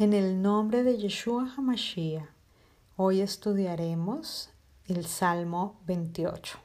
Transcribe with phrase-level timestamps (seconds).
[0.00, 2.24] En el nombre de Yeshua HaMashiach,
[2.96, 4.48] hoy estudiaremos
[4.86, 6.58] el Salmo 28.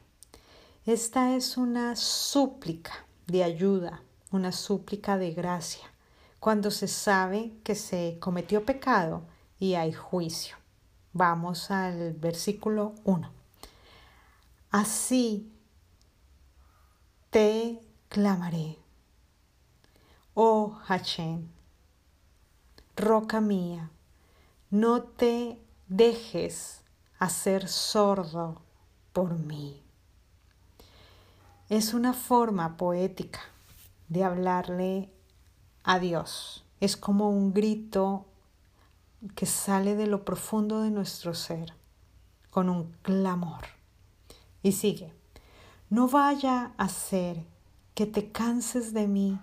[0.86, 5.84] Esta es una súplica de ayuda, una súplica de gracia,
[6.40, 9.26] cuando se sabe que se cometió pecado
[9.58, 10.56] y hay juicio.
[11.12, 13.30] Vamos al versículo 1.
[14.70, 15.52] Así
[17.28, 18.78] te clamaré,
[20.32, 21.54] oh Hachem
[22.96, 23.90] roca mía,
[24.70, 26.80] no te dejes
[27.18, 28.62] hacer sordo
[29.12, 29.82] por mí.
[31.68, 33.40] Es una forma poética
[34.08, 35.10] de hablarle
[35.84, 36.64] a Dios.
[36.80, 38.26] Es como un grito
[39.34, 41.74] que sale de lo profundo de nuestro ser,
[42.50, 43.64] con un clamor.
[44.62, 45.12] Y sigue,
[45.90, 47.44] no vaya a ser
[47.94, 49.38] que te canses de mí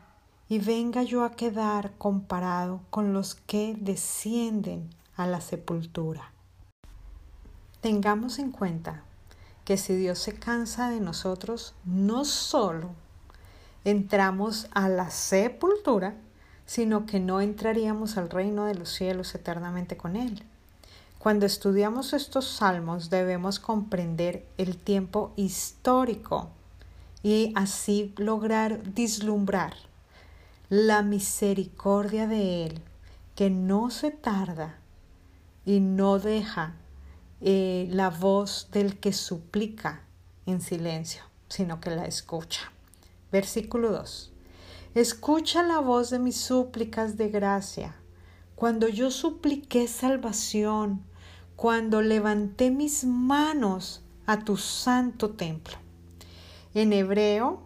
[0.53, 6.31] y venga yo a quedar comparado con los que descienden a la sepultura.
[7.81, 9.01] Tengamos en cuenta
[9.65, 12.91] que si Dios se cansa de nosotros, no solo
[13.83, 16.13] entramos a la sepultura,
[16.67, 20.43] sino que no entraríamos al reino de los cielos eternamente con Él.
[21.17, 26.49] Cuando estudiamos estos salmos debemos comprender el tiempo histórico
[27.23, 29.73] y así lograr vislumbrar
[30.73, 32.81] la misericordia de Él,
[33.35, 34.79] que no se tarda
[35.67, 36.73] y no deja
[37.41, 40.01] eh, la voz del que suplica
[40.47, 42.71] en silencio, sino que la escucha.
[43.31, 44.33] Versículo 2.
[44.95, 47.95] Escucha la voz de mis súplicas de gracia.
[48.55, 51.03] Cuando yo supliqué salvación,
[51.55, 55.77] cuando levanté mis manos a tu santo templo.
[56.73, 57.61] En hebreo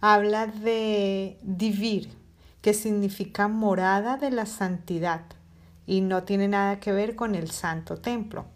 [0.00, 2.16] habla de vivir,
[2.60, 5.22] que significa morada de la santidad
[5.86, 8.46] y no tiene nada que ver con el santo templo.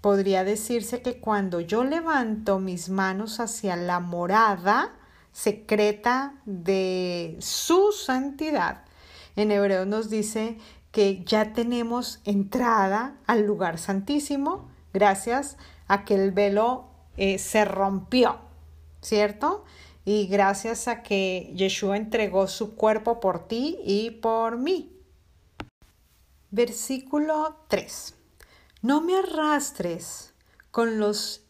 [0.00, 4.94] Podría decirse que cuando yo levanto mis manos hacia la morada
[5.32, 8.84] secreta de su santidad,
[9.34, 10.58] en hebreo nos dice
[10.92, 15.56] que ya tenemos entrada al lugar santísimo gracias
[15.86, 18.38] a que el velo eh, se rompió,
[19.00, 19.64] ¿cierto?
[20.10, 24.90] Y gracias a que Yeshua entregó su cuerpo por ti y por mí.
[26.50, 28.14] Versículo 3.
[28.80, 30.32] No me arrastres
[30.70, 31.42] con los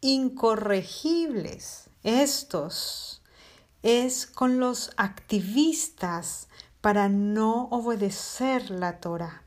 [0.00, 1.90] incorregibles.
[2.04, 3.20] Estos
[3.82, 6.48] es con los activistas
[6.80, 9.42] para no obedecer la Torah.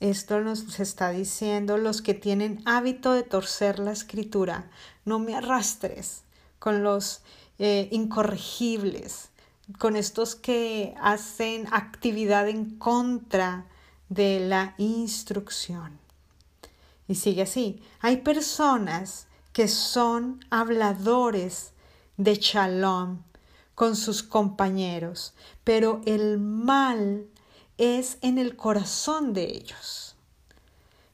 [0.00, 4.70] Esto nos está diciendo los que tienen hábito de torcer la escritura.
[5.04, 6.22] No me arrastres
[6.62, 7.22] con los
[7.58, 9.30] eh, incorregibles,
[9.78, 13.66] con estos que hacen actividad en contra
[14.08, 15.98] de la instrucción.
[17.08, 17.82] Y sigue así.
[18.00, 21.72] Hay personas que son habladores
[22.16, 23.22] de shalom
[23.74, 25.34] con sus compañeros,
[25.64, 27.26] pero el mal
[27.78, 30.16] es en el corazón de ellos.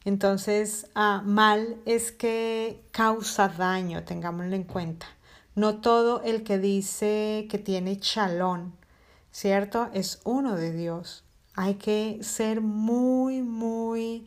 [0.04, 5.06] Entonces, ah, mal es que causa daño, tengámoslo en cuenta.
[5.58, 8.76] No todo el que dice que tiene chalón,
[9.32, 9.88] ¿cierto?
[9.92, 11.24] Es uno de Dios.
[11.52, 14.24] Hay que ser muy, muy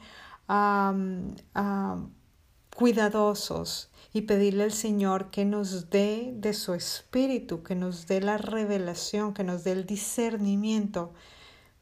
[2.76, 8.38] cuidadosos y pedirle al Señor que nos dé de su espíritu, que nos dé la
[8.38, 11.14] revelación, que nos dé el discernimiento,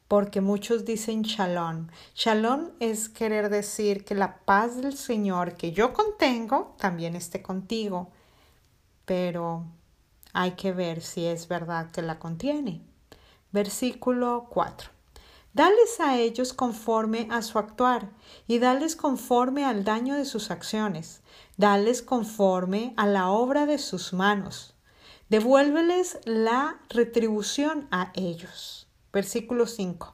[0.08, 1.88] porque muchos dicen shalom.
[2.14, 8.12] Shalom es querer decir que la paz del Señor que yo contengo también esté contigo
[9.10, 9.66] pero
[10.34, 12.84] hay que ver si es verdad que la contiene.
[13.52, 14.92] Versículo 4.
[15.52, 18.12] Dales a ellos conforme a su actuar
[18.46, 21.24] y dales conforme al daño de sus acciones,
[21.58, 24.76] dales conforme a la obra de sus manos.
[25.30, 28.86] Devuélveles la retribución a ellos.
[29.12, 30.14] Versículo 5.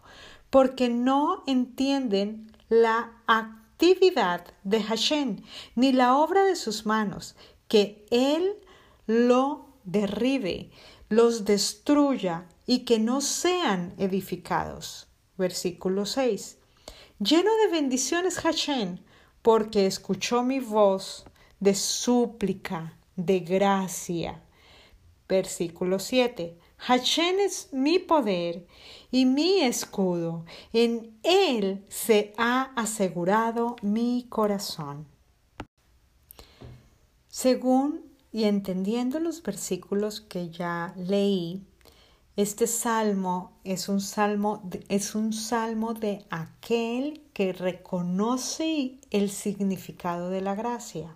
[0.50, 5.44] Porque no entienden la actividad de Hashem
[5.76, 7.36] ni la obra de sus manos,
[7.68, 8.62] que Él
[9.08, 10.72] lo derribe,
[11.10, 15.08] los destruya y que no sean edificados.
[15.38, 16.58] Versículo 6.
[17.20, 19.00] Lleno de bendiciones Hashem,
[19.42, 21.26] porque escuchó mi voz
[21.60, 24.42] de súplica, de gracia.
[25.28, 26.58] Versículo 7.
[26.78, 28.68] Hashem es mi poder
[29.12, 30.46] y mi escudo.
[30.74, 35.08] En él se ha asegurado mi corazón.
[37.28, 41.64] Según y entendiendo los versículos que ya leí,
[42.36, 50.42] Este salmo es un salmo, es un salmo de aquel que reconoce el significado de
[50.42, 51.16] la gracia.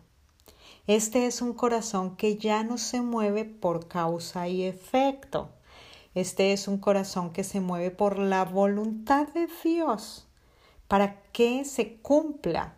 [0.87, 5.49] Este es un corazón que ya no se mueve por causa y efecto.
[6.15, 10.25] Este es un corazón que se mueve por la voluntad de Dios
[10.87, 12.75] para que se cumpla.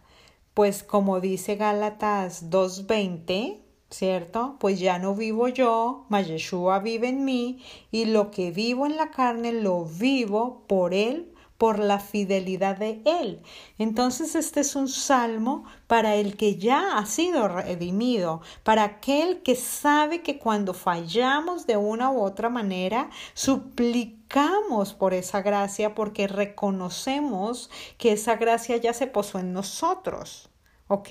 [0.56, 3.60] Pues como dice Gálatas 2.20,
[3.92, 4.56] ¿cierto?
[4.60, 8.98] Pues ya no vivo yo, mas Yeshua vive en mí, y lo que vivo en
[8.98, 13.44] la carne lo vivo por Él, por la fidelidad de Él.
[13.78, 19.56] Entonces este es un salmo para el que ya ha sido redimido, para aquel que
[19.56, 27.70] sabe que cuando fallamos de una u otra manera, suplicamos por esa gracia porque reconocemos
[28.00, 30.51] que esa gracia ya se posó en nosotros.
[30.92, 31.10] ¿Ok?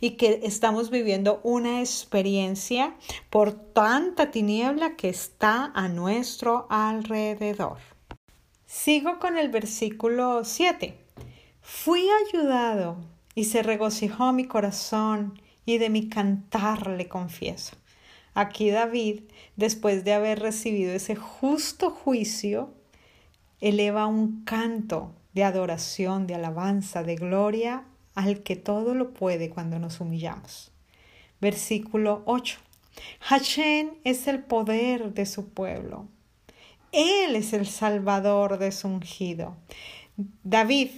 [0.00, 2.94] Y que estamos viviendo una experiencia
[3.30, 7.78] por tanta tiniebla que está a nuestro alrededor.
[8.66, 10.98] Sigo con el versículo 7.
[11.62, 12.98] Fui ayudado
[13.34, 17.76] y se regocijó mi corazón y de mi cantar le confieso.
[18.34, 19.22] Aquí David,
[19.56, 22.74] después de haber recibido ese justo juicio,
[23.62, 29.78] eleva un canto de adoración, de alabanza, de gloria al que todo lo puede cuando
[29.78, 30.72] nos humillamos.
[31.40, 32.58] Versículo 8.
[33.20, 36.06] Hashem es el poder de su pueblo.
[36.92, 39.56] Él es el salvador de su ungido.
[40.44, 40.90] David,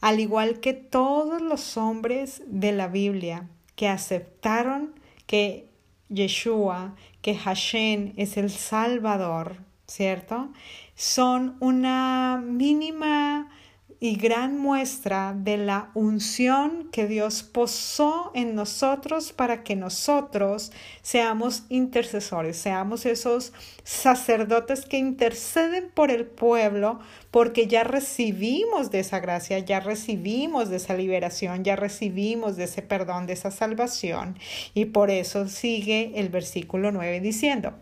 [0.00, 4.94] al igual que todos los hombres de la Biblia que aceptaron
[5.26, 5.68] que
[6.08, 9.56] Yeshua, que Hashem es el salvador,
[9.86, 10.52] ¿cierto?
[10.94, 13.50] Son una mínima
[13.98, 20.72] y gran muestra de la unción que Dios posó en nosotros para que nosotros
[21.02, 23.52] seamos intercesores, seamos esos
[23.84, 26.98] sacerdotes que interceden por el pueblo
[27.30, 32.82] porque ya recibimos de esa gracia, ya recibimos de esa liberación, ya recibimos de ese
[32.82, 34.38] perdón, de esa salvación.
[34.74, 37.74] Y por eso sigue el versículo 9 diciendo,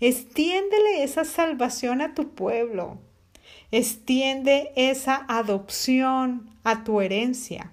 [0.00, 2.98] extiéndele esa salvación a tu pueblo
[3.72, 7.72] Extiende esa adopción a tu herencia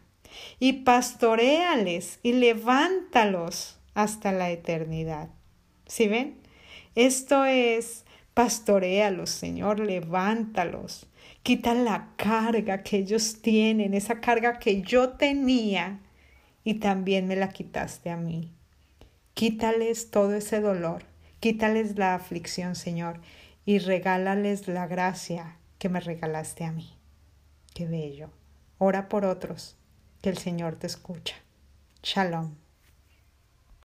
[0.59, 5.29] y pastoreales y levántalos hasta la eternidad.
[5.87, 6.37] ¿Sí ven?
[6.93, 8.05] Esto es
[8.35, 11.07] pastorealos, Señor, levántalos.
[11.41, 15.99] Quita la carga que ellos tienen, esa carga que yo tenía
[16.63, 18.51] y también me la quitaste a mí.
[19.33, 21.05] Quítales todo ese dolor,
[21.39, 23.19] quítales la aflicción, Señor,
[23.65, 26.97] y regálales la gracia que me regalaste a mí.
[27.73, 28.29] Qué bello.
[28.77, 29.75] Ora por otros,
[30.21, 31.35] que el Señor te escucha.
[32.03, 32.55] Shalom.